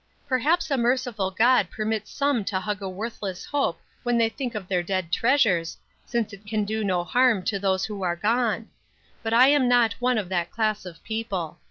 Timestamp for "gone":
8.15-8.69